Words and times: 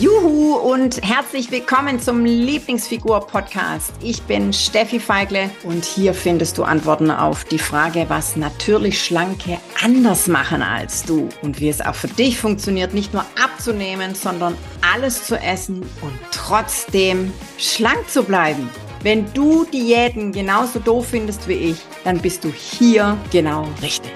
Juhu 0.00 0.56
und 0.56 1.00
herzlich 1.04 1.52
willkommen 1.52 2.00
zum 2.00 2.24
Lieblingsfigur-Podcast. 2.24 3.92
Ich 4.02 4.20
bin 4.22 4.52
Steffi 4.52 4.98
Feigle 4.98 5.50
und 5.62 5.84
hier 5.84 6.14
findest 6.14 6.58
du 6.58 6.64
Antworten 6.64 7.12
auf 7.12 7.44
die 7.44 7.60
Frage, 7.60 8.06
was 8.08 8.34
natürlich 8.34 9.00
Schlanke 9.00 9.58
anders 9.80 10.26
machen 10.26 10.62
als 10.62 11.04
du 11.04 11.28
und 11.42 11.60
wie 11.60 11.68
es 11.68 11.80
auch 11.80 11.94
für 11.94 12.08
dich 12.08 12.36
funktioniert, 12.38 12.92
nicht 12.92 13.12
nur 13.12 13.24
abzunehmen, 13.40 14.16
sondern 14.16 14.56
alles 14.92 15.28
zu 15.28 15.36
essen 15.36 15.82
und 16.02 16.18
trotzdem 16.32 17.32
schlank 17.56 18.08
zu 18.08 18.24
bleiben. 18.24 18.68
Wenn 19.04 19.32
du 19.32 19.64
Diäten 19.64 20.32
genauso 20.32 20.80
doof 20.80 21.06
findest 21.10 21.46
wie 21.46 21.70
ich, 21.70 21.76
dann 22.02 22.18
bist 22.18 22.42
du 22.42 22.50
hier 22.50 23.16
genau 23.30 23.68
richtig. 23.80 24.10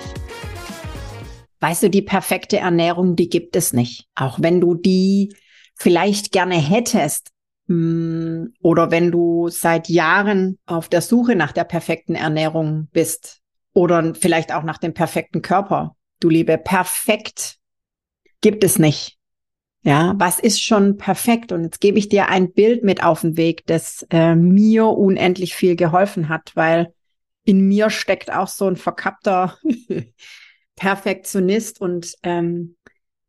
Weißt 1.61 1.85
du, 1.85 1.91
die 1.91 2.03
perfekte 2.03 2.57
Ernährung, 2.57 3.15
die 3.15 3.29
gibt 3.29 3.55
es 3.55 3.73
nicht. 3.73 4.09
Auch 4.17 4.39
wenn 4.41 4.61
du 4.61 4.75
die 4.75 5.33
vielleicht 5.79 6.33
gerne 6.33 6.57
hättest, 6.57 7.31
mm, 7.69 8.47
oder 8.61 8.91
wenn 8.91 9.11
du 9.11 9.49
seit 9.49 9.89
Jahren 9.89 10.59
auf 10.67 10.89
der 10.89 11.01
Suche 11.01 11.37
nach 11.37 11.53
der 11.53 11.65
perfekten 11.65 12.15
Ernährung 12.15 12.89
bist 12.93 13.41
oder 13.73 14.15
vielleicht 14.15 14.53
auch 14.53 14.65
nach 14.65 14.79
dem 14.79 14.93
perfekten 14.93 15.41
Körper. 15.41 15.95
Du 16.21 16.29
Liebe, 16.29 16.59
perfekt 16.59 17.57
gibt 18.41 18.65
es 18.65 18.79
nicht. 18.79 19.17
Ja, 19.85 20.15
was 20.19 20.41
ist 20.41 20.61
schon 20.61 20.97
perfekt? 20.97 21.53
Und 21.53 21.63
jetzt 21.63 21.81
gebe 21.81 21.99
ich 21.99 22.09
dir 22.09 22.29
ein 22.29 22.53
Bild 22.53 22.83
mit 22.83 23.05
auf 23.05 23.21
den 23.21 23.37
Weg, 23.37 23.65
das 23.67 24.05
äh, 24.11 24.35
mir 24.35 24.87
unendlich 24.87 25.55
viel 25.55 25.77
geholfen 25.77 26.29
hat, 26.29 26.51
weil 26.57 26.93
in 27.45 27.67
mir 27.69 27.89
steckt 27.89 28.33
auch 28.33 28.49
so 28.49 28.67
ein 28.67 28.77
verkappter 28.77 29.57
Perfektionist 30.77 31.81
und 31.81 32.15
ähm, 32.23 32.77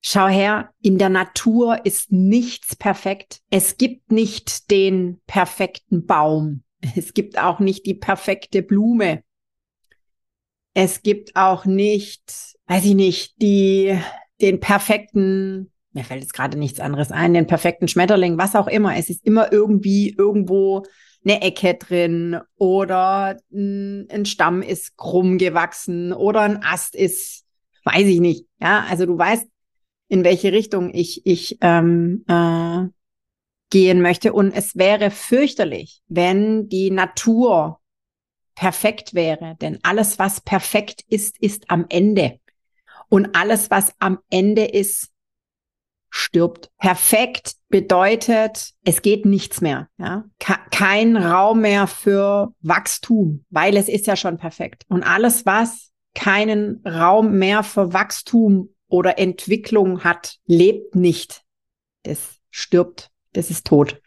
Schau 0.02 0.28
her, 0.28 0.70
in 0.82 0.98
der 0.98 1.10
Natur 1.10 1.86
ist 1.86 2.12
nichts 2.12 2.76
perfekt. 2.76 3.42
Es 3.50 3.78
gibt 3.78 4.12
nicht 4.12 4.72
den 4.72 5.20
perfekten 5.28 6.06
Baum. 6.06 6.64
Es 6.96 7.14
gibt 7.14 7.38
auch 7.38 7.60
nicht 7.60 7.86
die 7.86 7.94
perfekte 7.94 8.62
Blume. 8.62 9.22
Es 10.74 11.02
gibt 11.04 11.36
auch 11.36 11.66
nicht, 11.66 12.56
weiß 12.68 12.86
ich 12.86 12.96
nicht, 12.96 13.42
die, 13.42 14.00
den 14.40 14.62
perfekten, 14.62 15.72
mir 15.92 16.06
fällt 16.06 16.22
jetzt 16.22 16.34
gerade 16.34 16.58
nichts 16.58 16.80
anderes 16.80 17.12
ein, 17.12 17.34
den 17.34 17.48
perfekten 17.48 17.90
Schmetterling, 17.90 18.38
was 18.38 18.56
auch 18.56 18.68
immer. 18.68 18.96
Es 18.96 19.10
ist 19.10 19.26
immer 19.26 19.52
irgendwie 19.52 20.16
irgendwo 20.18 20.84
eine 21.26 21.42
Ecke 21.42 21.74
drin 21.74 22.40
oder 22.56 23.38
ein 23.52 24.26
Stamm 24.26 24.62
ist 24.62 24.96
krumm 24.96 25.38
gewachsen 25.38 26.14
oder 26.14 26.42
ein 26.42 26.64
Ast 26.64 26.96
ist, 26.96 27.44
weiß 27.84 28.08
ich 28.08 28.22
nicht. 28.22 28.46
Ja, 28.62 28.86
also 28.90 29.06
du 29.06 29.18
weißt, 29.18 29.48
in 30.10 30.24
welche 30.24 30.52
Richtung 30.52 30.94
ich, 30.94 31.26
ich 31.26 31.58
ähm, 31.62 32.26
äh, 32.28 32.88
gehen 33.70 34.02
möchte. 34.02 34.34
Und 34.34 34.52
es 34.52 34.76
wäre 34.76 35.12
fürchterlich, 35.12 36.02
wenn 36.08 36.68
die 36.68 36.92
Natur 36.92 37.80
perfekt 38.56 39.14
wäre. 39.14 39.56
Denn 39.62 39.80
alles, 39.84 40.20
was 40.20 40.42
perfekt 40.42 41.04
ist, 41.08 41.40
ist 41.40 41.70
am 41.70 41.86
Ende. 41.90 42.40
Und 43.08 43.36
alles, 43.36 43.72
was 43.72 43.94
am 44.00 44.20
Ende 44.30 44.66
ist, 44.66 45.10
stirbt. 46.10 46.72
Perfekt 46.80 47.54
bedeutet, 47.70 48.72
es 48.84 49.02
geht 49.04 49.26
nichts 49.26 49.62
mehr. 49.62 49.90
Ja? 49.98 50.26
Kein 50.40 51.16
Raum 51.16 51.62
mehr 51.62 51.86
für 51.88 52.54
Wachstum, 52.62 53.46
weil 53.52 53.78
es 53.78 53.88
ist 53.88 54.08
ja 54.08 54.16
schon 54.16 54.38
perfekt. 54.38 54.86
Und 54.90 55.04
alles, 55.04 55.46
was 55.46 55.92
keinen 56.16 56.82
Raum 56.86 57.38
mehr 57.38 57.62
für 57.62 57.94
Wachstum 57.94 58.70
oder 58.90 59.20
Entwicklung 59.20 60.04
hat, 60.04 60.38
lebt 60.46 60.96
nicht. 60.96 61.44
Das 62.04 62.40
stirbt, 62.50 63.12
das 63.34 63.50
ist 63.50 63.68
tot. 63.68 64.02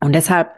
Und 0.00 0.12
deshalb 0.12 0.52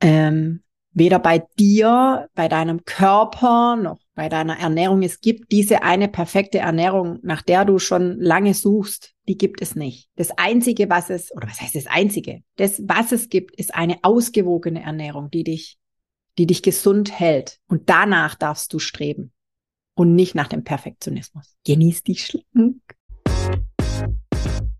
ähm, 0.00 0.62
weder 0.92 1.18
bei 1.18 1.44
dir, 1.58 2.28
bei 2.34 2.48
deinem 2.48 2.84
Körper 2.84 3.76
noch 3.76 4.00
bei 4.14 4.28
deiner 4.28 4.58
Ernährung, 4.58 5.02
es 5.02 5.20
gibt 5.20 5.52
diese 5.52 5.82
eine 5.82 6.08
perfekte 6.08 6.58
Ernährung, 6.58 7.20
nach 7.22 7.40
der 7.40 7.64
du 7.64 7.78
schon 7.78 8.18
lange 8.20 8.52
suchst, 8.52 9.14
die 9.28 9.38
gibt 9.38 9.62
es 9.62 9.76
nicht. 9.76 10.08
Das 10.16 10.32
Einzige, 10.36 10.90
was 10.90 11.08
es, 11.08 11.32
oder 11.36 11.46
was 11.46 11.60
heißt 11.60 11.76
das 11.76 11.86
Einzige? 11.86 12.42
Das, 12.56 12.82
was 12.84 13.12
es 13.12 13.28
gibt, 13.28 13.54
ist 13.56 13.74
eine 13.74 13.98
ausgewogene 14.02 14.82
Ernährung, 14.82 15.30
die 15.30 15.44
dich, 15.44 15.78
die 16.36 16.46
dich 16.46 16.62
gesund 16.62 17.16
hält. 17.18 17.60
Und 17.68 17.88
danach 17.88 18.34
darfst 18.34 18.72
du 18.72 18.80
streben 18.80 19.32
und 19.98 20.14
nicht 20.14 20.34
nach 20.34 20.46
dem 20.46 20.62
Perfektionismus. 20.62 21.56
Genieß 21.66 22.04
dich 22.04 22.24
schlank. 22.24 22.76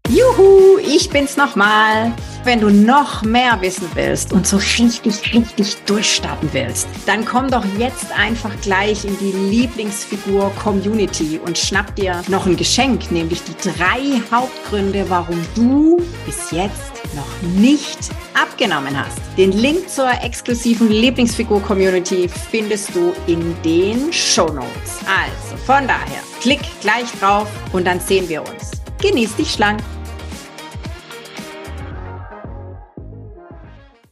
Juhu, 0.08 0.78
ich 0.78 1.10
bin's 1.10 1.36
nochmal. 1.36 2.12
Wenn 2.44 2.60
du 2.60 2.70
noch 2.70 3.22
mehr 3.22 3.60
wissen 3.60 3.88
willst 3.94 4.32
und 4.32 4.46
so 4.46 4.56
richtig, 4.56 5.34
richtig 5.34 5.76
durchstarten 5.84 6.48
willst, 6.52 6.88
dann 7.04 7.24
komm 7.24 7.50
doch 7.50 7.64
jetzt 7.78 8.10
einfach 8.16 8.58
gleich 8.62 9.04
in 9.04 9.18
die 9.18 9.32
Lieblingsfigur 9.32 10.50
Community 10.62 11.38
und 11.44 11.58
schnapp 11.58 11.94
dir 11.96 12.22
noch 12.28 12.46
ein 12.46 12.56
Geschenk, 12.56 13.10
nämlich 13.10 13.42
die 13.42 13.68
drei 13.68 14.22
Hauptgründe, 14.32 15.10
warum 15.10 15.44
du 15.54 15.98
bis 16.24 16.52
jetzt 16.52 16.92
noch 17.14 17.42
nicht 17.60 17.98
abgenommen 18.40 18.98
hast. 18.98 19.18
Den 19.36 19.52
Link 19.52 19.88
zur 19.88 20.10
exklusiven 20.22 20.90
Lieblingsfigur-Community 20.90 22.28
findest 22.28 22.94
du 22.94 23.12
in 23.26 23.54
den 23.62 24.12
Show 24.12 24.48
Notes. 24.52 25.00
Also 25.06 25.56
von 25.66 25.86
daher, 25.86 26.22
klick 26.40 26.60
gleich 26.80 27.10
drauf 27.20 27.48
und 27.72 27.86
dann 27.86 28.00
sehen 28.00 28.28
wir 28.28 28.40
uns. 28.42 28.72
Genieß 29.00 29.36
dich 29.36 29.52
schlank. 29.52 29.80